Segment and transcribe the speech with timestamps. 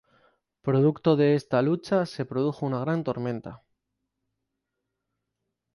[0.63, 3.61] Producto de esta lucha, se produjo una gran tormenta.